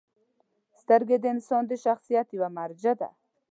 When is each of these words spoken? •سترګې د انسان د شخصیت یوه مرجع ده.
•سترګې 0.81 1.17
د 1.19 1.25
انسان 1.33 1.63
د 1.67 1.71
شخصیت 1.83 2.27
یوه 2.37 2.49
مرجع 2.57 2.93
ده. 3.01 3.09